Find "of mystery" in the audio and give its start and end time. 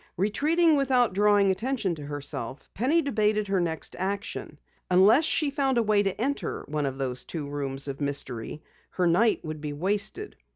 7.87-8.63